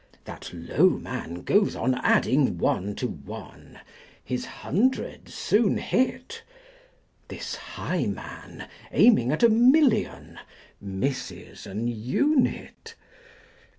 [0.25, 3.79] That low man goes on adding one to one,
[4.23, 6.41] His hundred's soon hit:
[7.27, 10.39] This high man, aiming at a million,
[10.81, 12.95] Misses an unit.